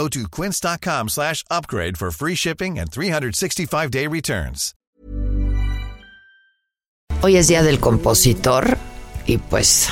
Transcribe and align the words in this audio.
Go 0.00 0.08
to 0.08 0.28
quince.com 0.30 1.08
slash 1.10 1.44
upgrade 1.50 1.98
for 1.98 2.10
free 2.10 2.34
shipping 2.34 2.78
and 2.78 2.90
365-day 2.90 4.06
returns. 4.06 4.74
Hoy 7.22 7.36
es 7.36 7.48
Día 7.48 7.62
del 7.62 7.80
Compositor 7.80 8.78
y 9.26 9.36
pues 9.36 9.90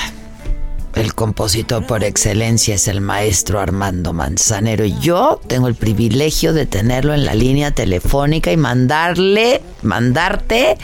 el 0.94 1.14
compositor 1.14 1.86
por 1.86 2.04
excelencia 2.04 2.76
es 2.76 2.88
el 2.88 3.02
maestro 3.02 3.60
Armando 3.60 4.14
Manzanero 4.14 4.86
y 4.86 4.98
yo 4.98 5.42
tengo 5.46 5.68
el 5.68 5.74
privilegio 5.74 6.54
de 6.54 6.64
tenerlo 6.64 7.12
en 7.12 7.26
la 7.26 7.34
línea 7.34 7.72
telefónica 7.72 8.50
y 8.50 8.56
mandarle, 8.56 9.60
mandarte 9.82 10.78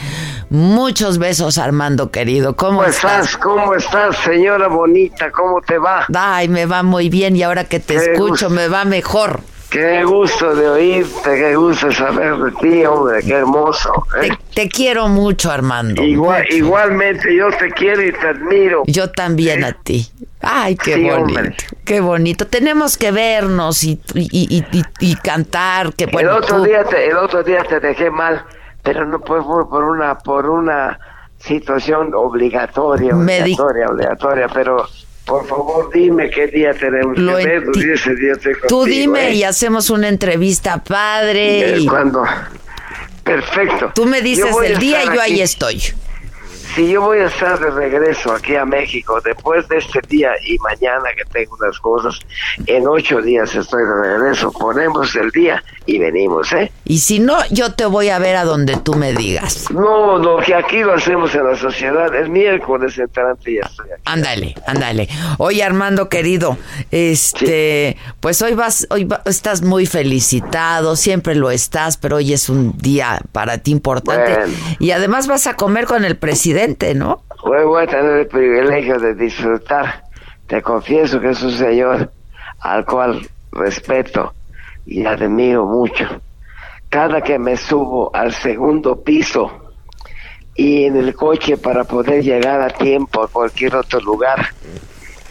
muchos 0.54 1.18
besos 1.18 1.58
Armando 1.58 2.10
querido. 2.10 2.54
¿Cómo, 2.56 2.78
¿Cómo 2.78 2.84
estás? 2.88 3.26
estás? 3.26 3.36
¿Cómo 3.38 3.74
estás, 3.74 4.16
señora 4.18 4.68
bonita? 4.68 5.30
¿Cómo 5.32 5.60
te 5.60 5.78
va? 5.78 6.06
Ay, 6.14 6.48
me 6.48 6.64
va 6.66 6.82
muy 6.82 7.08
bien 7.10 7.36
y 7.36 7.42
ahora 7.42 7.64
que 7.64 7.80
te 7.80 7.94
Qué 7.96 8.12
escucho 8.12 8.28
gusto. 8.46 8.50
me 8.50 8.68
va 8.68 8.84
mejor. 8.84 9.40
Qué 9.70 10.04
gusto 10.04 10.54
de 10.54 10.68
oírte, 10.68 11.34
qué 11.34 11.56
gusto 11.56 11.90
saber 11.90 12.36
de 12.36 12.52
ti, 12.52 12.84
hombre, 12.84 13.20
qué 13.24 13.32
hermoso. 13.32 14.06
¿eh? 14.22 14.28
Te, 14.28 14.38
te 14.62 14.68
quiero 14.68 15.08
mucho 15.08 15.50
Armando. 15.50 16.00
Igual, 16.00 16.44
igualmente, 16.52 17.34
yo 17.34 17.48
te 17.58 17.72
quiero 17.72 18.00
y 18.06 18.12
te 18.12 18.28
admiro. 18.28 18.84
Yo 18.86 19.10
también 19.10 19.64
a 19.64 19.72
ti. 19.72 20.08
Ay, 20.40 20.76
qué 20.76 20.94
Sí, 20.94 21.02
bonito, 21.02 21.16
hombre. 21.40 21.56
qué 21.84 22.00
bonito. 22.00 22.46
Tenemos 22.46 22.96
que 22.96 23.10
vernos 23.10 23.82
y, 23.82 24.00
y, 24.14 24.28
y- 24.30 24.64
y- 24.78 24.84
y 25.00 25.16
cantar. 25.16 25.92
Que, 25.94 26.06
bueno, 26.06 26.30
el 26.30 26.36
otro 26.36 26.58
tú- 26.58 26.64
día 26.64 26.84
te, 26.84 27.08
el 27.08 27.16
otro 27.16 27.42
día 27.42 27.64
te 27.68 27.80
dejé 27.80 28.10
mal, 28.10 28.44
pero 28.84 29.06
no 29.06 29.18
fue 29.18 29.42
por, 29.42 29.82
una 29.82 30.16
por 30.18 30.48
una 30.48 31.00
situación 31.38 32.14
obligatoria, 32.14 33.16
obligatoria, 33.16 33.88
obligatoria, 33.88 34.48
pero 34.48 34.86
por 35.24 35.46
favor 35.46 35.90
dime 35.92 36.30
qué 36.30 36.46
día 36.48 36.72
tenemos 36.74 37.18
Lo 37.18 37.36
que 37.38 37.44
ver, 37.46 37.62
día 37.72 37.94
estoy 37.94 38.52
Tú 38.68 38.80
contigo, 38.80 38.84
dime 38.84 39.28
¿eh? 39.30 39.34
y 39.34 39.42
hacemos 39.42 39.88
una 39.90 40.08
entrevista 40.08 40.84
padre. 40.84 41.78
Y 41.78 41.86
Cuando 41.86 42.24
perfecto. 43.24 43.90
tú 43.94 44.04
me 44.04 44.20
dices 44.20 44.54
el 44.62 44.78
día 44.78 45.02
y 45.02 45.06
yo 45.14 45.20
ahí 45.20 45.40
estoy. 45.40 45.82
Si 46.74 46.88
yo 46.90 47.02
voy 47.02 47.18
a 47.18 47.26
estar 47.26 47.58
de 47.60 47.70
regreso 47.70 48.32
aquí 48.32 48.56
a 48.56 48.64
México 48.64 49.20
después 49.24 49.68
de 49.68 49.78
este 49.78 50.00
día 50.08 50.30
y 50.44 50.58
mañana 50.58 51.04
que 51.16 51.22
tengo 51.32 51.56
unas 51.60 51.78
cosas, 51.78 52.18
en 52.66 52.88
ocho 52.88 53.20
días 53.22 53.54
estoy 53.54 53.82
de 53.84 54.02
regreso. 54.18 54.50
Ponemos 54.50 55.14
el 55.14 55.30
día 55.30 55.62
y 55.86 55.98
venimos, 55.98 56.52
¿eh? 56.52 56.72
Y 56.84 56.98
si 56.98 57.20
no, 57.20 57.36
yo 57.50 57.72
te 57.74 57.86
voy 57.86 58.08
a 58.08 58.18
ver 58.18 58.34
a 58.34 58.44
donde 58.44 58.76
tú 58.76 58.94
me 58.94 59.12
digas. 59.12 59.70
No, 59.70 60.18
no, 60.18 60.38
que 60.38 60.52
aquí 60.54 60.78
lo 60.80 60.94
hacemos 60.94 61.32
en 61.36 61.46
la 61.46 61.56
sociedad. 61.56 62.12
El 62.12 62.30
miércoles 62.30 62.98
entrante 62.98 63.54
ya 63.54 63.68
estoy 63.68 63.90
aquí. 63.92 64.02
Ándale, 64.06 64.54
ándale. 64.66 65.08
Oye, 65.38 65.62
Armando 65.62 66.08
querido, 66.08 66.58
este, 66.90 67.96
pues 68.18 68.42
hoy 68.42 68.54
vas, 68.54 68.86
hoy 68.90 69.04
va- 69.04 69.22
estás 69.26 69.62
muy 69.62 69.86
felicitado, 69.86 70.96
siempre 70.96 71.36
lo 71.36 71.52
estás, 71.52 71.96
pero 71.98 72.16
hoy 72.16 72.32
es 72.32 72.48
un 72.48 72.76
día 72.78 73.20
para 73.30 73.58
ti 73.58 73.70
importante. 73.70 74.34
Bueno. 74.34 74.54
Y 74.80 74.90
además 74.90 75.28
vas 75.28 75.46
a 75.46 75.54
comer 75.54 75.84
con 75.86 76.04
el 76.04 76.16
presidente, 76.16 76.63
¿no? 76.94 77.22
Hoy 77.42 77.64
voy 77.64 77.82
a 77.82 77.86
tener 77.86 78.20
el 78.20 78.26
privilegio 78.26 78.98
de 78.98 79.14
disfrutar. 79.14 80.04
Te 80.46 80.62
confieso 80.62 81.20
que 81.20 81.30
es 81.30 81.42
un 81.42 81.50
señor 81.50 82.10
al 82.60 82.86
cual 82.86 83.28
respeto 83.52 84.32
y 84.86 85.04
admiro 85.04 85.66
mucho. 85.66 86.06
Cada 86.88 87.20
que 87.20 87.38
me 87.38 87.56
subo 87.56 88.10
al 88.14 88.32
segundo 88.32 89.02
piso 89.02 89.50
y 90.54 90.84
en 90.84 90.96
el 90.96 91.14
coche 91.14 91.58
para 91.58 91.84
poder 91.84 92.22
llegar 92.22 92.62
a 92.62 92.70
tiempo 92.70 93.22
a 93.22 93.28
cualquier 93.28 93.76
otro 93.76 94.00
lugar 94.00 94.54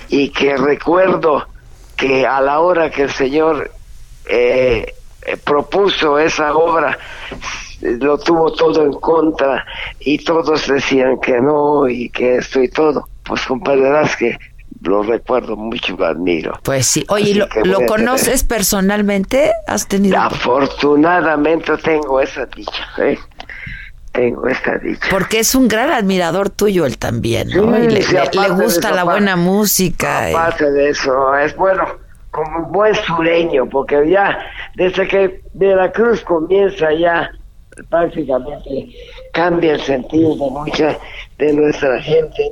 y 0.10 0.30
que 0.30 0.56
recuerdo 0.56 1.48
que 1.96 2.28
a 2.28 2.42
la 2.42 2.60
hora 2.60 2.92
que 2.92 3.04
el 3.04 3.12
señor 3.12 3.72
eh, 4.26 4.94
eh, 5.26 5.38
propuso 5.38 6.20
esa 6.20 6.54
obra 6.54 6.98
lo 8.00 8.18
tuvo 8.18 8.52
todo 8.54 8.84
en 8.84 8.94
contra 8.94 9.66
y 10.00 10.18
todos 10.24 10.68
decían 10.68 11.20
que 11.22 11.40
no 11.42 11.88
y 11.88 12.10
que 12.10 12.38
esto 12.38 12.62
y 12.62 12.70
todo 12.70 13.08
pues 13.24 13.42
comprenderás 13.46 14.16
que 14.16 14.38
lo 14.82 15.04
recuerdo 15.04 15.56
mucho 15.56 15.96
lo 15.98 16.06
admiro 16.06 16.60
Pues 16.64 16.86
sí. 16.88 17.06
Oye, 17.10 17.36
¿lo, 17.36 17.48
lo 17.64 17.86
conoces 17.86 18.44
personalmente? 18.44 19.52
¿Has 19.68 19.88
tenido? 19.88 20.18
afortunadamente 20.20 21.78
tengo 21.78 22.20
esa 22.22 22.46
dicha 22.48 22.86
¿eh? 22.98 23.18
tengo 24.12 24.48
esta 24.48 24.78
dicha 24.78 25.08
Porque 25.10 25.40
es 25.40 25.56
un 25.56 25.68
gran 25.68 25.92
admirador 25.92 26.50
tuyo 26.50 26.86
él 26.86 26.98
también, 26.98 27.48
¿no? 27.50 27.74
Sí, 27.76 27.82
y 27.82 27.88
le, 27.90 28.02
sí, 28.04 28.14
le- 28.14 28.50
gusta 28.50 28.88
eso, 28.90 28.96
la 28.96 29.02
aparte- 29.02 29.04
buena 29.12 29.36
música. 29.36 30.30
y- 30.32 30.34
Aparte 30.36 30.72
de 30.72 30.90
eso, 30.90 31.36
es 31.38 31.56
bueno, 31.56 31.86
como 32.32 32.66
un 32.66 32.72
buen 32.72 32.94
sureño, 32.96 33.68
porque 33.70 34.08
ya 34.10 34.38
desde 34.76 35.08
que 35.08 35.42
Veracruz 35.54 36.22
comienza 36.22 36.94
ya 36.94 37.32
prácticamente 37.90 38.90
cambia 39.32 39.74
el 39.74 39.82
sentido 39.82 40.36
de 40.36 40.52
mucha 40.52 40.98
de 41.38 41.54
nuestra 41.54 42.02
gente. 42.02 42.52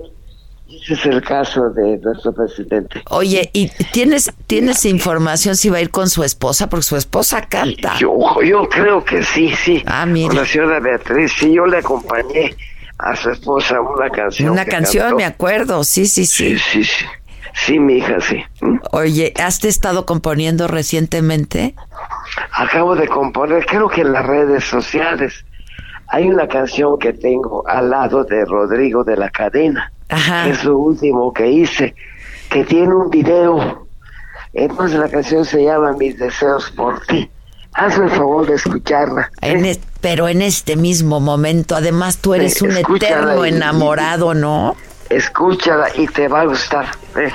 Ese 0.70 0.94
es 0.94 1.06
el 1.06 1.22
caso 1.22 1.70
de 1.72 1.98
nuestro 1.98 2.32
presidente. 2.34 3.04
Oye, 3.10 3.50
¿y 3.52 3.68
tienes, 3.92 4.32
tienes 4.48 4.86
información 4.86 5.58
si 5.58 5.70
va 5.70 5.78
a 5.78 5.82
ir 5.82 5.90
con 5.90 6.10
su 6.10 6.24
esposa? 6.24 6.70
Porque 6.70 6.84
su 6.84 6.96
esposa 6.96 7.42
canta. 7.42 7.98
Yo, 8.00 8.18
yo 8.42 8.70
creo 8.70 9.04
que 9.04 9.22
sí, 9.22 9.54
sí. 9.54 9.84
Ah, 9.86 10.06
mira. 10.06 10.30
Con 10.30 10.38
la 10.38 10.46
señora 10.46 10.80
Beatriz, 10.80 11.34
sí, 11.38 11.54
yo 11.54 11.66
le 11.66 11.80
acompañé 11.80 12.56
a 12.98 13.16
su 13.18 13.32
esposa 13.32 13.82
una 13.82 14.10
canción. 14.10 14.50
Una 14.50 14.64
canción, 14.64 15.04
cantó. 15.04 15.18
me 15.18 15.26
acuerdo, 15.26 15.84
sí, 15.84 16.06
sí, 16.06 16.26
sí. 16.26 16.58
Sí, 16.58 16.60
sí, 16.60 16.84
sí. 16.86 17.06
Sí, 17.54 17.80
mi 17.80 17.98
hija, 17.98 18.20
sí. 18.22 18.44
¿Mm? 18.62 18.78
Oye, 18.92 19.34
¿has 19.38 19.64
estado 19.66 20.06
componiendo 20.06 20.68
recientemente? 20.68 21.76
Acabo 22.54 22.96
de 22.96 23.08
componer, 23.08 23.66
creo 23.66 23.88
que 23.90 24.02
en 24.02 24.14
las 24.14 24.26
redes 24.26 24.64
sociales, 24.64 25.46
hay 26.08 26.30
una 26.30 26.48
canción 26.48 26.98
que 27.00 27.14
tengo 27.14 27.64
al 27.68 27.90
lado 27.90 28.24
de 28.24 28.46
Rodrigo 28.46 29.04
de 29.04 29.18
la 29.18 29.30
Cadena. 29.30 29.92
Ajá. 30.10 30.48
Es 30.48 30.64
lo 30.64 30.78
último 30.78 31.32
que 31.34 31.48
hice, 31.50 31.96
que 32.50 32.64
tiene 32.66 32.94
un 32.94 33.10
video. 33.10 33.88
Entonces 34.54 35.00
la 35.00 35.08
canción 35.10 35.46
se 35.46 35.64
llama 35.64 35.94
Mis 35.94 36.18
deseos 36.20 36.70
por 36.72 37.00
ti. 37.06 37.30
Hazme 37.74 38.06
el 38.06 38.12
favor 38.12 38.46
de 38.48 38.56
escucharla. 38.56 39.32
¿eh? 39.42 39.52
En 39.52 39.66
es- 39.66 39.80
pero 40.02 40.28
en 40.28 40.42
este 40.42 40.76
mismo 40.76 41.20
momento, 41.22 41.76
además 41.76 42.18
tú 42.18 42.34
eres 42.34 42.56
Sí, 42.56 42.66
un 42.66 42.76
eterno 42.76 43.46
y- 43.46 43.50
enamorado, 43.50 44.34
¿no? 44.34 44.76
Escúchala 45.10 45.88
y 45.96 46.08
te 46.08 46.28
va 46.28 46.42
a 46.42 46.46
gustar. 46.46 46.86
¿eh? 47.18 47.32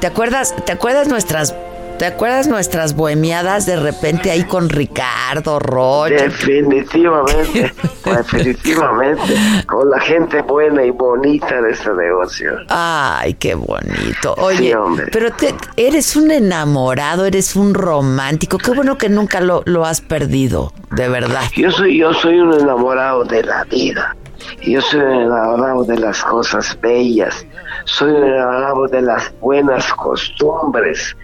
¿Te 0.00 0.06
acuerdas, 0.06 0.54
te 0.66 0.72
acuerdas 0.72 1.08
nuestras, 1.08 1.54
te 1.98 2.06
acuerdas 2.06 2.46
nuestras 2.48 2.94
bohemiadas 2.94 3.66
de 3.66 3.76
repente 3.76 4.30
ahí 4.30 4.44
con 4.44 4.68
Ricardo 4.68 5.58
Rocha? 5.58 6.14
Definitivamente, 6.14 7.72
definitivamente, 8.04 9.34
con 9.66 9.90
la 9.90 10.00
gente 10.00 10.42
buena 10.42 10.84
y 10.84 10.90
bonita 10.90 11.60
de 11.60 11.70
este 11.72 11.90
negocio. 11.92 12.52
Ay, 12.68 13.34
qué 13.34 13.54
bonito. 13.54 14.34
Oye, 14.38 14.58
Sí, 14.96 15.02
pero 15.12 15.32
te- 15.32 15.54
eres 15.76 16.16
un 16.16 16.30
enamorado, 16.30 17.24
eres 17.26 17.56
un 17.56 17.74
romántico. 17.74 18.58
Qué 18.58 18.70
bueno 18.70 18.96
que 18.98 19.08
nunca 19.08 19.40
lo, 19.40 19.62
lo 19.66 19.84
has 19.84 20.00
perdido, 20.00 20.72
de 20.90 21.08
verdad. 21.08 21.42
Yo 21.56 21.70
soy, 21.70 21.98
yo 21.98 22.12
soy 22.14 22.38
un 22.38 22.52
enamorado 22.54 23.24
de 23.24 23.42
la 23.42 23.64
vida. 23.64 24.16
Yo 24.62 24.80
soy 24.80 25.00
un 25.00 25.12
enamorado 25.22 25.84
de 25.84 25.98
las 25.98 26.22
cosas 26.22 26.78
bellas. 26.80 27.46
Soy 27.84 28.12
un 28.12 28.24
enamorado 28.24 28.86
de 28.88 29.02
las 29.02 29.32
buenas 29.40 29.92
costumbres, 29.94 31.16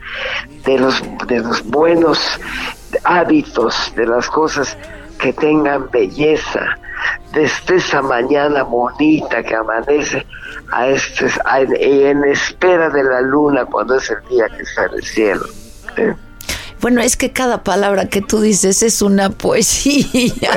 de 0.64 0.78
los, 0.78 1.02
de 1.26 1.40
los 1.40 1.64
buenos 1.64 2.40
hábitos, 3.05 3.93
de 3.96 4.06
las 4.06 4.28
cosas 4.28 4.76
que 5.19 5.32
tengan 5.32 5.90
belleza. 5.90 6.78
Desde 7.32 7.76
esa 7.76 8.00
mañana 8.02 8.62
bonita 8.62 9.43
que 9.43 9.55
amanece 9.55 10.25
a 10.70 10.88
este, 10.88 11.26
en 12.11 12.25
espera 12.25 12.88
de 12.90 13.02
la 13.02 13.20
luna 13.20 13.64
cuando 13.66 13.96
es 13.96 14.11
el 14.11 14.20
día 14.28 14.46
que 14.49 14.62
está 14.62 14.87
en 14.87 14.94
el 14.94 15.02
cielo. 15.02 15.44
Bueno, 16.81 17.00
es 17.00 17.17
que 17.17 17.31
cada 17.31 17.62
palabra 17.62 18.09
que 18.09 18.21
tú 18.21 18.41
dices 18.41 18.82
es 18.82 19.03
una 19.03 19.31
poesía. 19.31 20.50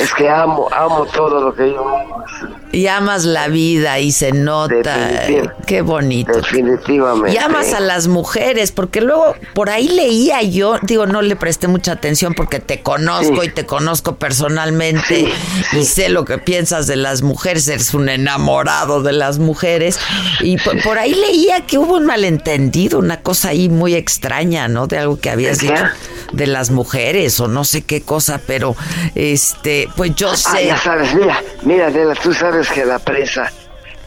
es 0.00 0.12
que 0.14 0.28
amo, 0.28 0.68
amo 0.72 1.06
todo 1.06 1.40
lo 1.40 1.54
que 1.54 1.70
yo 1.70 1.80
amo. 1.80 2.24
Y 2.72 2.86
amas 2.86 3.24
la 3.24 3.48
vida 3.48 3.98
y 3.98 4.12
se 4.12 4.32
nota. 4.32 5.24
Qué 5.66 5.82
bonito. 5.82 6.32
Definitivamente. 6.32 7.34
Y 7.34 7.36
amas 7.36 7.74
a 7.74 7.80
las 7.80 8.08
mujeres, 8.08 8.72
porque 8.72 9.02
luego 9.02 9.34
por 9.54 9.68
ahí 9.68 9.88
leía 9.88 10.40
yo, 10.42 10.78
digo, 10.80 11.06
no 11.06 11.20
le 11.20 11.36
presté 11.36 11.68
mucha 11.68 11.92
atención 11.92 12.32
porque 12.34 12.60
te 12.60 12.80
conozco 12.80 13.44
y 13.44 13.50
te 13.50 13.66
conozco 13.66 14.16
personalmente 14.16 15.30
y 15.72 15.84
sé 15.84 16.08
lo 16.08 16.24
que 16.24 16.38
piensas 16.38 16.86
de 16.86 16.96
las 16.96 17.20
mujeres, 17.22 17.68
eres 17.68 17.92
un 17.92 18.08
enamorado 18.08 19.02
de 19.02 19.12
las 19.12 19.38
mujeres. 19.38 19.98
Y 20.40 20.56
por, 20.56 20.98
ahí 20.98 21.14
leía 21.14 21.66
que 21.66 21.76
hubo 21.76 21.96
un 21.96 22.06
malentendido, 22.06 22.98
una 22.98 23.20
cosa 23.20 23.50
ahí 23.50 23.68
muy 23.68 23.94
extraña, 23.94 24.68
¿no? 24.68 24.86
De 24.86 24.98
algo 25.02 25.18
que 25.20 25.30
habías 25.30 25.58
dicho 25.58 25.84
de 26.32 26.46
las 26.46 26.70
mujeres 26.70 27.38
o 27.40 27.48
no 27.48 27.64
sé 27.64 27.82
qué 27.82 28.02
cosa, 28.02 28.40
pero 28.46 28.74
este, 29.14 29.88
pues 29.96 30.14
yo 30.14 30.30
ah, 30.30 30.36
sé. 30.36 30.66
ya 30.66 30.78
sabes, 30.78 31.14
mira, 31.14 31.40
mira, 31.62 31.86
Adela, 31.88 32.14
tú 32.14 32.32
sabes 32.32 32.70
que 32.70 32.84
la 32.84 32.98
presa, 32.98 33.52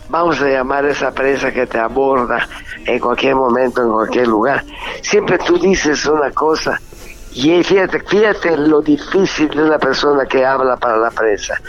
vamos 0.10 0.42
a 0.42 0.48
llamar 0.48 0.86
esa 0.86 1.12
presa 1.12 1.52
que 1.52 1.68
te 1.68 1.78
aborda 1.78 2.48
en 2.86 3.00
cualquier 3.00 3.36
momento, 3.36 3.82
en 3.82 3.92
cualquier 3.92 4.28
lugar, 4.28 4.64
siempre 5.02 5.38
tú 5.38 5.58
dices 5.60 6.06
una 6.06 6.32
cosa. 6.32 6.80
Y 7.34 7.62
fíjate, 7.64 8.00
fíjate 8.00 8.56
lo 8.56 8.82
difícil 8.82 9.50
de 9.50 9.64
una 9.64 9.78
persona 9.78 10.26
que 10.26 10.46
habla 10.46 10.78
para 10.78 10.98
la 10.98 11.12
presa. 11.12 11.60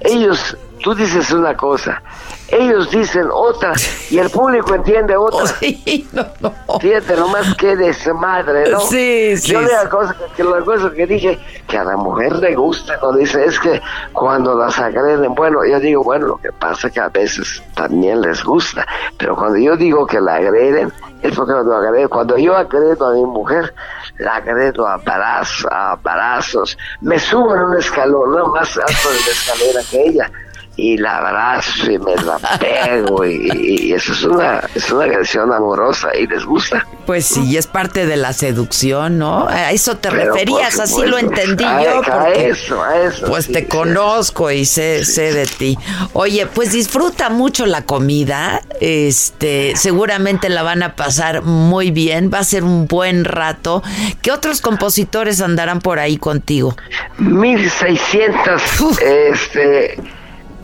Ellos, 0.00 0.56
tú 0.78 0.94
dices 0.94 1.30
una 1.32 1.56
cosa, 1.56 2.02
ellos 2.48 2.90
dicen 2.90 3.28
otra 3.32 3.74
y 4.10 4.18
el 4.18 4.30
público 4.30 4.74
entiende 4.74 5.16
otra. 5.16 5.46
Sí, 5.58 6.08
no, 6.12 6.24
no. 6.40 6.78
Fíjate, 6.78 7.16
nomás 7.16 7.54
que 7.56 7.76
desmadre, 7.76 8.70
¿no? 8.70 8.80
Sí, 8.80 9.36
sí. 9.36 9.52
Yo 9.52 9.60
la 9.60 9.88
cosa 9.88 10.14
que, 10.36 10.44
la 10.44 10.60
cosa 10.60 10.90
que 10.90 11.06
dije, 11.06 11.38
que 11.66 11.78
a 11.78 11.84
la 11.84 11.96
mujer 11.96 12.36
le 12.36 12.54
gusta, 12.54 12.98
cuando 12.98 13.18
dice, 13.18 13.44
es 13.44 13.58
que 13.58 13.80
cuando 14.12 14.56
las 14.56 14.78
agreden, 14.78 15.34
bueno, 15.34 15.64
yo 15.64 15.80
digo, 15.80 16.02
bueno, 16.02 16.26
lo 16.28 16.36
que 16.36 16.52
pasa 16.52 16.88
es 16.88 16.94
que 16.94 17.00
a 17.00 17.08
veces 17.08 17.62
también 17.74 18.20
les 18.20 18.44
gusta, 18.44 18.86
pero 19.18 19.34
cuando 19.36 19.58
yo 19.58 19.76
digo 19.76 20.06
que 20.06 20.20
la 20.20 20.36
agreden, 20.36 20.92
es 21.22 21.34
porque 21.34 21.52
cuando, 21.52 21.74
agreden, 21.74 22.08
cuando 22.08 22.38
yo 22.38 22.56
agredo 22.56 23.08
a 23.08 23.12
mi 23.14 23.24
mujer, 23.24 23.74
la 24.18 24.36
agredo 24.36 24.86
a, 24.86 24.96
balazos, 24.98 25.66
a 25.70 25.98
balazos, 26.02 26.78
me 27.00 27.18
subo 27.18 27.54
en 27.54 27.62
un 27.62 27.76
escalón, 27.76 28.32
no 28.32 28.48
más 28.48 28.76
alto 28.76 29.10
de 29.10 29.20
la 29.20 29.32
escalera 29.32 29.80
que 29.90 30.08
ella 30.08 30.30
y 30.78 30.96
la 30.96 31.16
abrazo 31.16 31.90
y 31.90 31.98
me 31.98 32.14
la 32.14 32.38
pego 32.56 33.26
y, 33.26 33.92
eso 33.92 34.12
es 34.12 34.22
una, 34.22 34.62
es 34.76 34.90
una 34.92 35.06
agresión 35.06 35.52
amorosa 35.52 36.16
y 36.16 36.26
les 36.28 36.44
gusta. 36.44 36.86
Pues 37.04 37.26
sí, 37.26 37.56
es 37.56 37.66
parte 37.66 38.06
de 38.06 38.16
la 38.16 38.32
seducción, 38.32 39.18
¿no? 39.18 39.48
A 39.48 39.72
eso 39.72 39.96
te 39.96 40.08
referías, 40.08 40.78
así 40.78 41.04
lo 41.04 41.18
entendí 41.18 41.64
yo. 41.64 42.00
Porque, 42.04 42.50
eso, 42.50 42.80
a 42.80 42.96
eso. 42.96 43.26
Pues 43.26 43.48
te 43.48 43.66
conozco 43.66 44.52
y 44.52 44.64
sé, 44.64 45.04
sé 45.04 45.32
de 45.32 45.46
ti. 45.46 45.76
Oye, 46.12 46.46
pues 46.46 46.70
disfruta 46.72 47.28
mucho 47.28 47.66
la 47.66 47.82
comida, 47.82 48.62
este, 48.80 49.74
seguramente 49.74 50.48
la 50.48 50.62
van 50.62 50.84
a 50.84 50.94
pasar 50.94 51.42
muy 51.42 51.90
bien, 51.90 52.30
va 52.32 52.38
a 52.38 52.44
ser 52.44 52.62
un 52.62 52.86
buen 52.86 53.24
rato. 53.24 53.82
¿Qué 54.22 54.30
otros 54.30 54.60
compositores 54.60 55.40
andarán 55.40 55.80
por 55.80 55.98
ahí 55.98 56.18
contigo? 56.18 56.76
1600, 57.18 58.62
este 59.00 60.17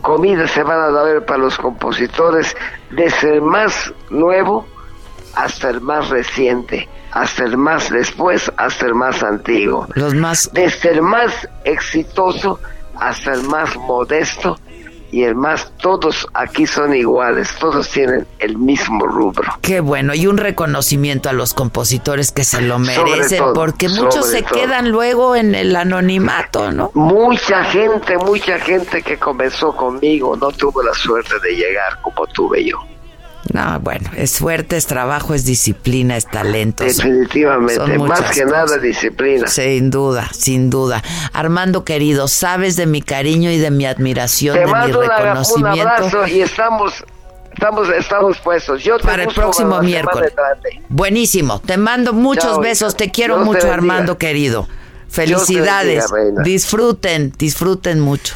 comidas 0.05 0.51
se 0.51 0.61
van 0.61 0.79
a 0.79 0.91
dar 0.91 1.25
para 1.25 1.39
los 1.39 1.57
compositores, 1.57 2.55
desde 2.91 3.33
el 3.33 3.41
más 3.41 3.91
nuevo 4.11 4.67
hasta 5.33 5.71
el 5.71 5.81
más 5.81 6.09
reciente, 6.09 6.87
hasta 7.11 7.43
el 7.43 7.57
más 7.57 7.89
después, 7.89 8.51
hasta 8.55 8.85
el 8.85 8.93
más 8.93 9.23
antiguo. 9.23 9.87
Los 9.95 10.13
más... 10.13 10.51
Desde 10.53 10.91
el 10.91 11.01
más 11.01 11.49
exitoso 11.63 12.59
hasta 12.97 13.33
el 13.33 13.43
más 13.43 13.75
modesto 13.75 14.57
y 15.15 15.23
el 15.23 15.33
más, 15.33 15.71
todos 15.77 16.27
aquí 16.33 16.67
son 16.67 16.93
iguales, 16.93 17.47
todos 17.57 17.87
tienen 17.87 18.27
el 18.39 18.57
mismo 18.57 19.07
rubro. 19.07 19.49
Qué 19.61 19.79
bueno, 19.79 20.13
y 20.13 20.27
un 20.27 20.35
reconocimiento 20.35 21.29
a 21.29 21.31
los 21.31 21.53
compositores 21.53 22.33
que 22.33 22.43
se 22.43 22.61
lo 22.61 22.79
merecen, 22.79 23.41
porque 23.53 23.87
muchos 23.87 24.25
se 24.29 24.43
quedan 24.43 24.91
luego 24.91 25.37
en 25.37 25.55
el 25.55 25.73
anonimato, 25.73 26.69
¿no? 26.73 26.91
Mucha 26.95 27.63
gente, 27.63 28.17
mucha 28.17 28.59
gente 28.59 29.01
que 29.03 29.17
comenzó 29.17 29.73
conmigo 29.73 30.35
no 30.35 30.51
tuvo 30.51 30.83
la 30.83 30.93
suerte 30.93 31.35
de 31.41 31.55
llegar 31.55 32.01
como 32.01 32.27
tuve 32.27 32.65
yo. 32.65 32.77
No, 33.53 33.79
bueno, 33.79 34.09
es 34.17 34.31
suerte, 34.31 34.75
es 34.75 34.87
trabajo, 34.87 35.33
es 35.33 35.45
disciplina, 35.45 36.17
es 36.17 36.25
talento. 36.25 36.83
Definitivamente, 36.83 37.97
más 37.99 38.31
que 38.31 38.45
nada 38.45 38.77
disciplina. 38.77 39.47
Sin 39.47 39.91
duda, 39.91 40.29
sin 40.33 40.69
duda. 40.69 41.03
Armando 41.31 41.85
querido, 41.85 42.27
sabes 42.27 42.75
de 42.75 42.85
mi 42.85 43.01
cariño 43.01 43.51
y 43.51 43.57
de 43.57 43.71
mi 43.71 43.85
admiración, 43.85 44.55
de 44.55 44.65
mi 44.65 44.91
reconocimiento. 44.91 45.81
Un 45.81 45.87
abrazo 45.87 46.27
y 46.27 46.41
estamos 46.41 47.05
estamos, 47.55 47.89
estamos 47.89 48.37
puestos. 48.39 48.83
Yo 48.83 48.97
Para 48.99 49.23
el 49.23 49.33
próximo 49.33 49.81
miércoles. 49.81 50.33
Buenísimo. 50.89 51.61
Te 51.65 51.77
mando 51.77 52.13
muchos 52.13 52.59
besos. 52.59 52.95
Te 52.95 53.11
quiero 53.11 53.39
mucho, 53.39 53.71
Armando 53.71 54.17
querido. 54.17 54.67
Felicidades. 55.07 56.05
disfruten, 56.43 57.33
disfruten 57.37 57.99
mucho. 57.99 58.35